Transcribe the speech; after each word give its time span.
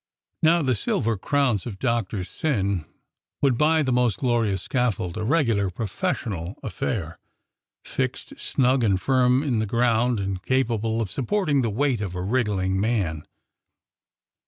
Now 0.41 0.63
the 0.63 0.73
silver 0.73 1.15
crowns 1.15 1.67
of 1.67 1.77
Doctor 1.77 2.23
Syn 2.23 2.85
would 3.43 3.55
buy 3.55 3.83
the 3.83 3.91
most 3.91 4.17
glorious 4.17 4.63
scaffold, 4.63 5.15
a 5.15 5.23
regular 5.23 5.69
professional 5.69 6.57
affair, 6.63 7.19
fixed 7.85 8.33
snug 8.39 8.83
and 8.83 8.99
firm 8.99 9.43
in 9.43 9.59
the 9.59 9.67
ground, 9.67 10.19
and 10.19 10.41
capable 10.41 11.01
of 11.03 11.11
supporting 11.11 11.61
the 11.61 11.69
weight 11.69 12.01
of 12.01 12.15
a 12.15 12.21
wriggling 12.23 12.79
man. 12.81 13.27